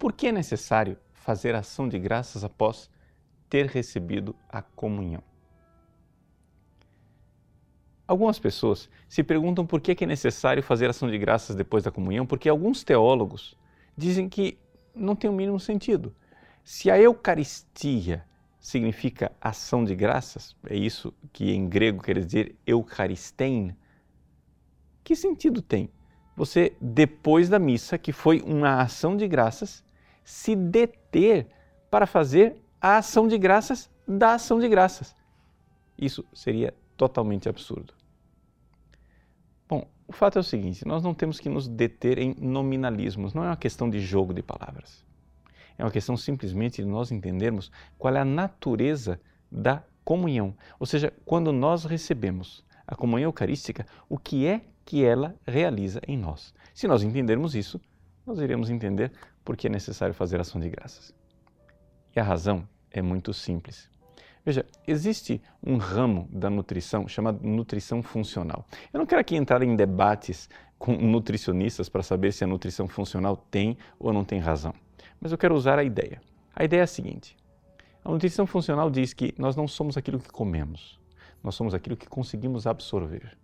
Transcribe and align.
por 0.00 0.14
que 0.14 0.28
é 0.28 0.32
necessário 0.32 0.96
fazer 1.12 1.54
ação 1.54 1.86
de 1.86 1.98
graças 1.98 2.42
após 2.42 2.88
ter 3.50 3.66
recebido 3.66 4.34
a 4.48 4.62
comunhão? 4.62 5.22
Algumas 8.08 8.38
pessoas 8.38 8.88
se 9.06 9.22
perguntam 9.22 9.66
por 9.66 9.78
que 9.78 10.02
é 10.02 10.06
necessário 10.06 10.62
fazer 10.62 10.88
ação 10.88 11.10
de 11.10 11.18
graças 11.18 11.54
depois 11.54 11.84
da 11.84 11.90
comunhão, 11.90 12.24
porque 12.26 12.48
alguns 12.48 12.82
teólogos 12.82 13.54
dizem 13.94 14.26
que 14.26 14.58
não 14.94 15.14
tem 15.14 15.28
o 15.28 15.34
mínimo 15.34 15.60
sentido. 15.60 16.16
Se 16.64 16.90
a 16.90 16.98
Eucaristia 16.98 18.24
significa 18.58 19.30
ação 19.38 19.84
de 19.84 19.94
graças, 19.94 20.56
é 20.66 20.74
isso 20.74 21.12
que 21.30 21.52
em 21.52 21.68
grego 21.68 22.02
quer 22.02 22.24
dizer 22.24 22.56
Eucharistein, 22.66 23.76
que 25.04 25.14
sentido 25.14 25.60
tem 25.60 25.90
você, 26.40 26.74
depois 26.80 27.50
da 27.50 27.58
missa, 27.58 27.98
que 27.98 28.12
foi 28.12 28.40
uma 28.40 28.80
ação 28.80 29.14
de 29.14 29.28
graças, 29.28 29.84
se 30.30 30.54
deter 30.54 31.48
para 31.90 32.06
fazer 32.06 32.56
a 32.80 32.98
ação 32.98 33.26
de 33.26 33.36
graças 33.36 33.90
da 34.06 34.34
ação 34.34 34.60
de 34.60 34.68
graças? 34.68 35.14
Isso 35.98 36.24
seria 36.32 36.72
totalmente 36.96 37.48
absurdo. 37.48 37.92
O 40.10 40.12
fato 40.12 40.38
é 40.38 40.40
o 40.40 40.44
seguinte: 40.44 40.84
nós 40.84 41.04
não 41.04 41.14
temos 41.14 41.38
que 41.38 41.48
nos 41.48 41.68
deter 41.68 42.18
em 42.18 42.34
nominalismos, 42.34 43.32
não 43.32 43.44
é 43.44 43.46
uma 43.46 43.56
questão 43.56 43.88
de 43.88 44.00
jogo 44.00 44.34
de 44.34 44.42
palavras. 44.42 45.04
É 45.78 45.84
uma 45.84 45.90
questão 45.90 46.16
simplesmente 46.16 46.82
de 46.82 46.88
nós 46.88 47.12
entendermos 47.12 47.70
qual 47.96 48.14
é 48.16 48.18
a 48.18 48.24
natureza 48.24 49.20
da 49.50 49.84
comunhão. 50.04 50.52
Ou 50.80 50.86
seja, 50.86 51.12
quando 51.24 51.52
nós 51.52 51.84
recebemos 51.84 52.64
a 52.86 52.96
comunhão 52.96 53.28
eucarística, 53.28 53.86
o 54.08 54.18
que 54.18 54.46
é 54.46 54.62
que 54.84 55.04
ela 55.04 55.36
realiza 55.46 56.00
em 56.08 56.18
nós. 56.18 56.52
Se 56.74 56.88
nós 56.88 57.04
entendermos 57.04 57.54
isso, 57.54 57.80
nós 58.26 58.40
iremos 58.40 58.68
entender 58.68 59.12
por 59.50 59.56
que 59.56 59.66
é 59.66 59.70
necessário 59.70 60.14
fazer 60.14 60.38
ação 60.38 60.60
de 60.60 60.68
graças. 60.68 61.12
E 62.14 62.20
a 62.20 62.22
razão 62.22 62.68
é 62.88 63.02
muito 63.02 63.34
simples. 63.34 63.90
Veja, 64.46 64.64
existe 64.86 65.42
um 65.60 65.76
ramo 65.76 66.28
da 66.30 66.48
nutrição 66.48 67.08
chamado 67.08 67.42
nutrição 67.42 68.00
funcional. 68.00 68.64
Eu 68.92 68.98
não 68.98 69.06
quero 69.06 69.20
aqui 69.20 69.34
entrar 69.34 69.60
em 69.64 69.74
debates 69.74 70.48
com 70.78 70.92
nutricionistas 70.92 71.88
para 71.88 72.00
saber 72.00 72.32
se 72.32 72.44
a 72.44 72.46
nutrição 72.46 72.86
funcional 72.86 73.36
tem 73.50 73.76
ou 73.98 74.12
não 74.12 74.24
tem 74.24 74.38
razão, 74.38 74.72
mas 75.20 75.32
eu 75.32 75.38
quero 75.38 75.56
usar 75.56 75.80
a 75.80 75.82
ideia. 75.82 76.22
A 76.54 76.62
ideia 76.62 76.82
é 76.82 76.84
a 76.84 76.86
seguinte: 76.86 77.36
a 78.04 78.08
nutrição 78.08 78.46
funcional 78.46 78.88
diz 78.88 79.12
que 79.12 79.34
nós 79.36 79.56
não 79.56 79.66
somos 79.66 79.96
aquilo 79.96 80.20
que 80.20 80.30
comemos, 80.30 81.00
nós 81.42 81.56
somos 81.56 81.74
aquilo 81.74 81.96
que 81.96 82.06
conseguimos 82.06 82.68
absorver. 82.68 83.36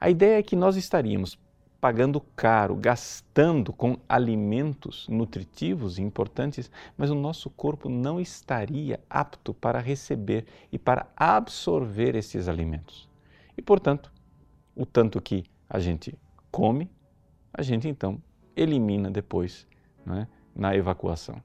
A 0.00 0.08
ideia 0.08 0.38
é 0.38 0.42
que 0.42 0.56
nós 0.56 0.76
estaríamos 0.76 1.38
pagando 1.80 2.20
caro, 2.36 2.76
gastando 2.76 3.72
com 3.72 3.98
alimentos 4.06 5.08
nutritivos 5.08 5.98
e 5.98 6.02
importantes, 6.02 6.70
mas 6.96 7.10
o 7.10 7.14
nosso 7.14 7.48
corpo 7.48 7.88
não 7.88 8.20
estaria 8.20 9.00
apto 9.08 9.54
para 9.54 9.80
receber 9.80 10.44
e 10.70 10.78
para 10.78 11.08
absorver 11.16 12.14
esses 12.14 12.48
alimentos. 12.48 13.08
E, 13.56 13.62
portanto, 13.62 14.12
o 14.76 14.84
tanto 14.84 15.20
que 15.22 15.44
a 15.68 15.78
gente 15.78 16.18
come, 16.50 16.90
a 17.52 17.62
gente 17.62 17.88
então 17.88 18.22
elimina 18.54 19.10
depois 19.10 19.66
é? 20.06 20.26
na 20.54 20.76
evacuação. 20.76 21.42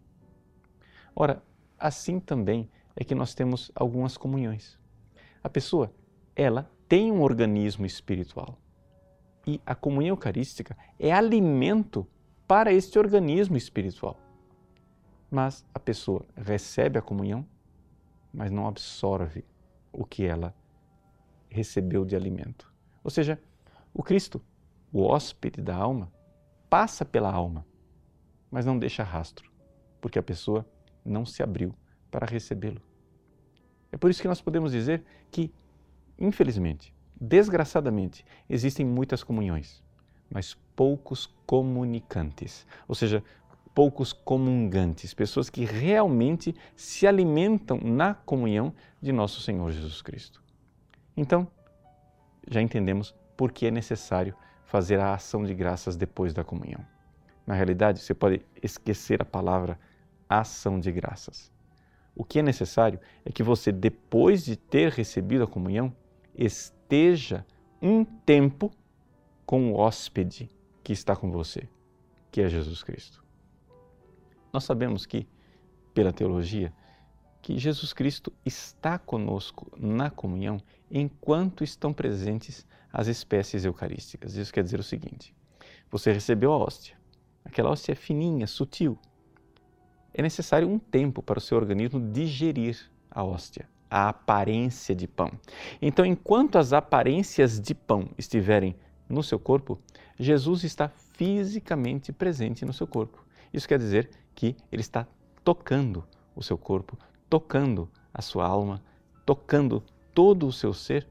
Ora, 1.15 1.41
assim 1.79 2.19
também 2.19 2.69
é 2.93 3.05
que 3.05 3.15
nós 3.15 3.33
temos 3.33 3.71
algumas 3.73 4.17
comunhões. 4.17 4.77
A 5.41 5.49
pessoa, 5.49 5.93
ela 6.35 6.69
tem 6.89 7.11
um 7.11 7.21
organismo 7.21 7.85
espiritual 7.85 8.57
e 9.45 9.61
a 9.65 9.75
comunhão 9.75 10.13
eucarística 10.15 10.77
é 10.99 11.11
alimento 11.11 12.07
para 12.47 12.73
este 12.73 12.97
organismo 12.97 13.57
espiritual. 13.57 14.19
Mas 15.29 15.65
a 15.73 15.79
pessoa 15.79 16.25
recebe 16.35 16.97
a 16.97 17.01
comunhão, 17.01 17.45
mas 18.33 18.51
não 18.51 18.67
absorve 18.67 19.43
o 19.91 20.05
que 20.05 20.25
ela 20.25 20.53
recebeu 21.49 22.05
de 22.05 22.15
alimento. 22.15 22.71
Ou 23.03 23.09
seja, 23.09 23.39
o 23.93 24.03
Cristo, 24.03 24.41
o 24.91 25.03
hóspede 25.03 25.61
da 25.61 25.75
alma, 25.75 26.11
passa 26.69 27.05
pela 27.05 27.31
alma, 27.31 27.65
mas 28.49 28.65
não 28.65 28.77
deixa 28.77 29.03
rastro, 29.03 29.51
porque 30.01 30.19
a 30.19 30.23
pessoa 30.23 30.65
não 31.03 31.25
se 31.25 31.43
abriu 31.43 31.73
para 32.09 32.25
recebê-lo. 32.25 32.81
É 33.91 33.97
por 33.97 34.09
isso 34.09 34.21
que 34.21 34.27
nós 34.27 34.41
podemos 34.41 34.71
dizer 34.71 35.03
que, 35.31 35.53
infelizmente, 36.17 36.94
Desgraçadamente, 37.19 38.25
existem 38.49 38.85
muitas 38.85 39.23
comunhões, 39.23 39.83
mas 40.29 40.57
poucos 40.75 41.25
comunicantes, 41.45 42.67
ou 42.87 42.95
seja, 42.95 43.23
poucos 43.73 44.13
comungantes, 44.13 45.13
pessoas 45.13 45.49
que 45.49 45.65
realmente 45.65 46.55
se 46.75 47.05
alimentam 47.05 47.77
na 47.77 48.13
comunhão 48.13 48.73
de 49.01 49.11
nosso 49.11 49.41
Senhor 49.41 49.71
Jesus 49.71 50.01
Cristo. 50.01 50.41
Então, 51.15 51.47
já 52.49 52.61
entendemos 52.61 53.15
por 53.35 53.51
que 53.51 53.65
é 53.65 53.71
necessário 53.71 54.35
fazer 54.65 54.99
a 54.99 55.13
ação 55.13 55.43
de 55.43 55.53
graças 55.53 55.95
depois 55.95 56.33
da 56.33 56.43
comunhão. 56.43 56.85
Na 57.45 57.53
realidade, 57.53 57.99
você 57.99 58.13
pode 58.13 58.41
esquecer 58.61 59.21
a 59.21 59.25
palavra 59.25 59.79
ação 60.27 60.79
de 60.79 60.91
graças. 60.91 61.51
O 62.15 62.23
que 62.23 62.39
é 62.39 62.41
necessário 62.41 62.99
é 63.23 63.31
que 63.31 63.43
você, 63.43 63.71
depois 63.71 64.43
de 64.43 64.55
ter 64.55 64.91
recebido 64.91 65.43
a 65.43 65.47
comunhão, 65.47 65.93
esteja 66.33 66.74
um 67.81 68.05
tempo 68.05 68.71
com 69.45 69.71
o 69.71 69.75
hóspede 69.75 70.49
que 70.83 70.93
está 70.93 71.15
com 71.15 71.31
você, 71.31 71.67
que 72.31 72.41
é 72.41 72.49
Jesus 72.49 72.83
Cristo. 72.83 73.23
Nós 74.53 74.63
sabemos 74.63 75.05
que, 75.05 75.27
pela 75.93 76.13
teologia, 76.13 76.73
que 77.41 77.57
Jesus 77.57 77.93
Cristo 77.93 78.31
está 78.45 78.97
conosco 78.97 79.71
na 79.77 80.09
comunhão 80.09 80.57
enquanto 80.89 81.63
estão 81.63 81.93
presentes 81.93 82.65
as 82.91 83.07
espécies 83.07 83.65
eucarísticas. 83.65 84.35
Isso 84.35 84.53
quer 84.53 84.63
dizer 84.63 84.79
o 84.79 84.83
seguinte: 84.83 85.35
você 85.91 86.11
recebeu 86.11 86.53
a 86.53 86.57
hóstia, 86.57 86.97
aquela 87.43 87.69
hóstia 87.69 87.91
é 87.91 87.95
fininha, 87.95 88.47
sutil. 88.47 88.97
É 90.13 90.21
necessário 90.21 90.67
um 90.67 90.79
tempo 90.79 91.21
para 91.21 91.37
o 91.37 91.41
seu 91.41 91.57
organismo 91.57 91.99
digerir 92.11 92.89
a 93.11 93.23
hóstia 93.23 93.67
a 93.89 94.09
aparência 94.09 94.95
de 94.95 95.07
pão. 95.07 95.31
Então, 95.81 96.05
enquanto 96.05 96.57
as 96.57 96.73
aparências 96.73 97.59
de 97.59 97.73
pão 97.73 98.09
estiverem 98.17 98.75
no 99.07 99.21
seu 99.21 99.39
corpo, 99.39 99.79
Jesus 100.17 100.63
está 100.63 100.89
fisicamente 100.89 102.11
presente 102.11 102.65
no 102.65 102.73
seu 102.73 102.87
corpo. 102.87 103.23
Isso 103.53 103.67
quer 103.67 103.79
dizer 103.79 104.09
que 104.33 104.55
ele 104.71 104.81
está 104.81 105.07
tocando 105.43 106.03
o 106.35 106.43
seu 106.43 106.57
corpo, 106.57 106.97
tocando 107.29 107.89
a 108.13 108.21
sua 108.21 108.45
alma, 108.45 108.81
tocando 109.25 109.83
todo 110.13 110.47
o 110.47 110.51
seu 110.51 110.73
ser 110.73 111.07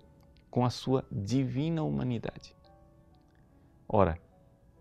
com 0.50 0.64
a 0.64 0.70
sua 0.70 1.04
divina 1.10 1.82
humanidade. 1.82 2.54
Ora, 3.88 4.18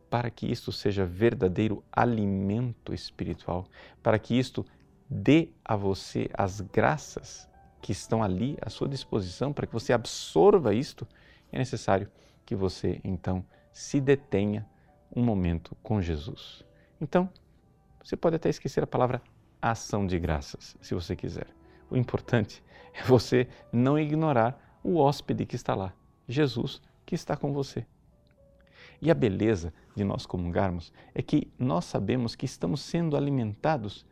para 0.10 0.30
que 0.30 0.46
isto 0.46 0.72
seja 0.72 1.06
verdadeiro 1.06 1.84
alimento 1.92 2.94
espiritual, 2.94 3.66
para 4.02 4.20
que 4.20 4.38
isto 4.38 4.66
dê 5.10 5.50
a 5.64 5.76
você 5.76 6.30
as 6.34 6.62
graças 6.62 7.50
que 7.84 7.92
estão 7.92 8.24
ali 8.24 8.58
à 8.62 8.70
sua 8.70 8.88
disposição 8.88 9.52
para 9.52 9.68
que 9.68 9.74
você 9.74 9.92
absorva 9.92 10.74
isto, 10.74 11.06
é 11.52 11.58
necessário 11.58 12.10
que 12.46 12.56
você 12.56 13.02
então 13.04 13.46
se 13.74 14.00
detenha 14.00 14.66
um 15.14 15.22
momento 15.22 15.76
com 15.84 16.02
Jesus. 16.02 16.64
Então, 17.02 17.30
você 18.02 18.16
pode 18.16 18.38
até 18.38 18.48
esquecer 18.48 18.82
a 18.82 18.88
palavra 18.88 19.22
ação 19.62 20.08
de 20.08 20.18
graças, 20.18 20.78
se 20.80 20.94
você 20.94 21.14
quiser. 21.14 21.48
O 21.90 21.98
importante 21.98 22.64
é 22.96 23.04
você 23.04 23.50
não 23.70 24.00
ignorar 24.00 24.80
o 24.82 24.96
hóspede 24.96 25.46
que 25.46 25.58
está 25.58 25.76
lá, 25.76 25.94
Jesus 26.26 26.82
que 27.06 27.16
está 27.16 27.36
com 27.36 27.52
você. 27.52 27.86
E 29.02 29.12
a 29.12 29.14
beleza 29.14 29.74
de 29.94 30.06
nós 30.06 30.26
comungarmos 30.26 30.94
é 31.14 31.22
que 31.22 31.52
nós 31.60 31.84
sabemos 31.84 32.34
que 32.34 32.46
estamos 32.46 32.80
sendo 32.80 33.18
alimentados 33.18 34.06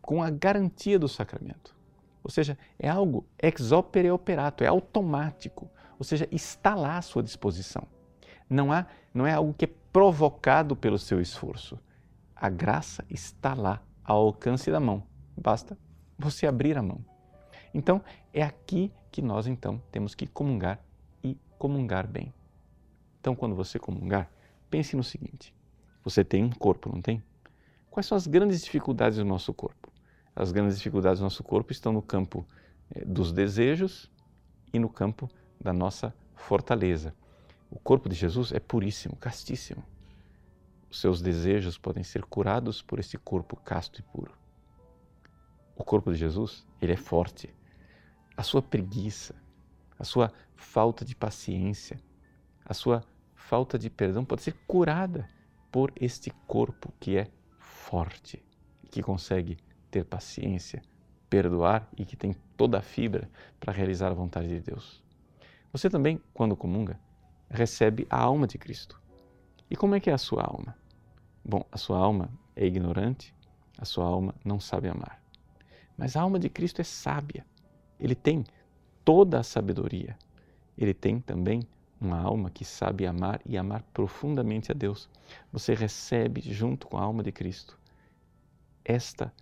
com 0.00 0.22
a 0.22 0.30
garantia 0.30 0.96
do 0.96 1.08
sacramento. 1.08 1.74
Ou 2.24 2.30
seja, 2.30 2.56
é 2.78 2.88
algo 2.88 3.26
ex 3.38 3.70
opere 3.70 4.10
operato, 4.10 4.64
é 4.64 4.66
automático. 4.66 5.70
Ou 5.98 6.04
seja, 6.04 6.26
está 6.32 6.74
lá 6.74 6.96
à 6.96 7.02
sua 7.02 7.22
disposição. 7.22 7.86
Não, 8.48 8.72
há, 8.72 8.86
não 9.12 9.26
é 9.26 9.34
algo 9.34 9.52
que 9.52 9.66
é 9.66 9.70
provocado 9.92 10.74
pelo 10.74 10.98
seu 10.98 11.20
esforço. 11.20 11.78
A 12.34 12.48
graça 12.48 13.04
está 13.10 13.52
lá, 13.54 13.82
ao 14.02 14.26
alcance 14.26 14.70
da 14.70 14.80
mão. 14.80 15.02
Basta 15.36 15.78
você 16.18 16.46
abrir 16.46 16.78
a 16.78 16.82
mão. 16.82 17.04
Então, 17.72 18.02
é 18.32 18.42
aqui 18.42 18.90
que 19.12 19.20
nós 19.20 19.46
então 19.46 19.80
temos 19.92 20.14
que 20.14 20.26
comungar 20.26 20.80
e 21.22 21.38
comungar 21.58 22.06
bem. 22.06 22.32
Então, 23.20 23.34
quando 23.34 23.54
você 23.54 23.78
comungar, 23.78 24.30
pense 24.70 24.96
no 24.96 25.04
seguinte: 25.04 25.54
você 26.02 26.24
tem 26.24 26.42
um 26.42 26.50
corpo, 26.50 26.90
não 26.90 27.02
tem? 27.02 27.22
Quais 27.90 28.06
são 28.06 28.16
as 28.16 28.26
grandes 28.26 28.62
dificuldades 28.62 29.18
do 29.18 29.24
nosso 29.24 29.52
corpo? 29.52 29.93
As 30.34 30.50
grandes 30.52 30.76
dificuldades 30.76 31.20
do 31.20 31.24
nosso 31.24 31.42
corpo 31.42 31.72
estão 31.72 31.92
no 31.92 32.02
campo 32.02 32.46
eh, 32.94 33.04
dos 33.04 33.32
desejos 33.32 34.10
e 34.72 34.78
no 34.78 34.88
campo 34.88 35.30
da 35.60 35.72
nossa 35.72 36.14
fortaleza. 36.34 37.14
O 37.70 37.78
corpo 37.78 38.08
de 38.08 38.14
Jesus 38.14 38.52
é 38.52 38.60
puríssimo, 38.60 39.16
castíssimo. 39.16 39.84
os 40.90 41.00
seus 41.00 41.20
desejos 41.20 41.76
podem 41.76 42.04
ser 42.04 42.22
curados 42.22 42.82
por 42.82 42.98
esse 42.98 43.18
corpo 43.18 43.56
casto 43.56 44.00
e 44.00 44.02
puro. 44.02 44.32
O 45.76 45.82
corpo 45.82 46.12
de 46.12 46.18
Jesus, 46.18 46.64
ele 46.80 46.92
é 46.92 46.96
forte. 46.96 47.52
A 48.36 48.42
sua 48.42 48.62
preguiça, 48.62 49.34
a 49.98 50.04
sua 50.04 50.32
falta 50.54 51.04
de 51.04 51.16
paciência, 51.16 51.98
a 52.64 52.74
sua 52.74 53.02
falta 53.34 53.78
de 53.78 53.90
perdão 53.90 54.24
pode 54.24 54.42
ser 54.42 54.54
curada 54.66 55.28
por 55.70 55.92
este 56.00 56.30
corpo 56.46 56.92
que 57.00 57.16
é 57.16 57.28
forte, 57.58 58.44
que 58.90 59.02
consegue 59.02 59.58
ter 59.94 60.04
paciência, 60.04 60.82
perdoar 61.30 61.88
e 61.96 62.04
que 62.04 62.16
tem 62.16 62.34
toda 62.56 62.78
a 62.78 62.82
fibra 62.82 63.30
para 63.60 63.72
realizar 63.72 64.10
a 64.10 64.14
vontade 64.14 64.48
de 64.48 64.58
Deus. 64.60 65.00
Você 65.72 65.88
também, 65.88 66.20
quando 66.32 66.56
comunga, 66.56 66.98
recebe 67.48 68.04
a 68.10 68.20
alma 68.20 68.44
de 68.48 68.58
Cristo. 68.58 69.00
E 69.70 69.76
como 69.76 69.94
é 69.94 70.00
que 70.00 70.10
é 70.10 70.12
a 70.12 70.18
sua 70.18 70.42
alma? 70.42 70.76
Bom, 71.44 71.64
a 71.70 71.78
sua 71.78 71.96
alma 71.96 72.28
é 72.56 72.66
ignorante, 72.66 73.32
a 73.78 73.84
sua 73.84 74.04
alma 74.04 74.34
não 74.44 74.58
sabe 74.58 74.88
amar. 74.88 75.22
Mas 75.96 76.16
a 76.16 76.22
alma 76.22 76.40
de 76.40 76.48
Cristo 76.48 76.80
é 76.80 76.84
sábia. 76.84 77.46
Ele 78.00 78.16
tem 78.16 78.42
toda 79.04 79.38
a 79.38 79.44
sabedoria. 79.44 80.18
Ele 80.76 80.92
tem 80.92 81.20
também 81.20 81.62
uma 82.00 82.18
alma 82.18 82.50
que 82.50 82.64
sabe 82.64 83.06
amar 83.06 83.40
e 83.46 83.56
amar 83.56 83.84
profundamente 83.94 84.72
a 84.72 84.74
Deus. 84.74 85.08
Você 85.52 85.72
recebe 85.72 86.40
junto 86.40 86.88
com 86.88 86.98
a 86.98 87.02
alma 87.02 87.22
de 87.22 87.30
Cristo 87.30 87.78
esta 88.84 89.32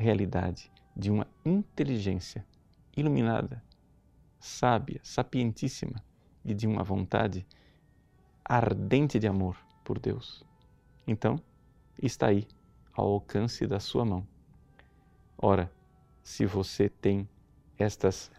realidade 0.00 0.72
de 0.96 1.10
uma 1.10 1.26
inteligência 1.44 2.44
iluminada, 2.96 3.62
sábia, 4.38 5.00
sapientíssima 5.04 6.02
e 6.44 6.54
de 6.54 6.66
uma 6.66 6.82
vontade 6.82 7.46
ardente 8.42 9.18
de 9.18 9.28
amor 9.28 9.56
por 9.84 9.98
Deus. 9.98 10.42
Então, 11.06 11.38
está 12.02 12.28
aí, 12.28 12.48
ao 12.92 13.12
alcance 13.12 13.66
da 13.66 13.78
sua 13.78 14.04
mão. 14.04 14.26
Ora, 15.36 15.70
se 16.22 16.46
você 16.46 16.88
tem 16.88 17.28
estas 17.78 18.30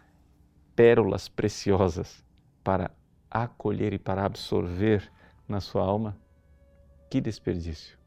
pérolas 0.74 1.28
preciosas 1.28 2.24
para 2.62 2.90
acolher 3.30 3.92
e 3.92 3.98
para 3.98 4.24
absorver 4.24 5.10
na 5.48 5.60
sua 5.60 5.82
alma, 5.82 6.16
que 7.08 7.20
desperdício 7.20 7.98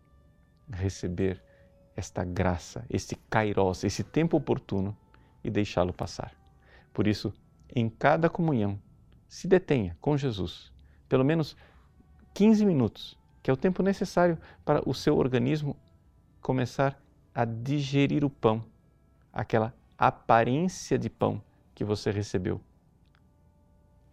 receber 0.69 1.41
esta 1.95 2.23
graça, 2.23 2.85
este 2.89 3.15
kairos, 3.29 3.83
esse 3.83 4.03
tempo 4.03 4.37
oportuno 4.37 4.95
e 5.43 5.49
deixá-lo 5.49 5.93
passar. 5.93 6.33
Por 6.93 7.07
isso, 7.07 7.33
em 7.73 7.89
cada 7.89 8.29
comunhão, 8.29 8.79
se 9.27 9.47
detenha 9.47 9.97
com 10.01 10.17
Jesus, 10.17 10.71
pelo 11.07 11.23
menos 11.23 11.55
15 12.33 12.65
minutos, 12.65 13.17
que 13.41 13.49
é 13.49 13.53
o 13.53 13.57
tempo 13.57 13.81
necessário 13.81 14.37
para 14.63 14.87
o 14.87 14.93
seu 14.93 15.17
organismo 15.17 15.75
começar 16.41 16.99
a 17.33 17.45
digerir 17.45 18.23
o 18.23 18.29
pão, 18.29 18.63
aquela 19.31 19.73
aparência 19.97 20.97
de 20.97 21.09
pão 21.09 21.41
que 21.73 21.83
você 21.83 22.11
recebeu. 22.11 22.61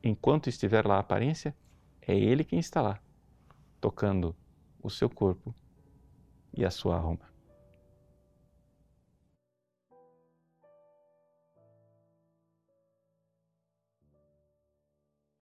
Enquanto 0.02 0.48
estiver 0.48 0.86
lá 0.86 0.96
a 0.96 1.00
aparência, 1.00 1.54
é 2.00 2.14
Ele 2.14 2.44
quem 2.44 2.58
está 2.58 2.82
lá, 2.82 2.98
tocando 3.80 4.34
o 4.82 4.90
seu 4.90 5.08
corpo 5.08 5.54
e 6.52 6.64
a 6.64 6.70
sua 6.70 6.96
alma. 6.96 7.31